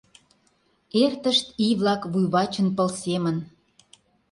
[1.03, 3.37] Эртышт ий-влак вуй вачын пыл семын.